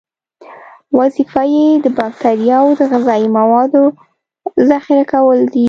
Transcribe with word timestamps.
وظیفه 0.99 1.41
یې 1.55 1.67
د 1.83 1.85
باکتریاوو 1.97 2.77
د 2.79 2.81
غذایي 2.91 3.27
موادو 3.37 3.83
ذخیره 4.69 5.05
کول 5.13 5.39
دي. 5.53 5.59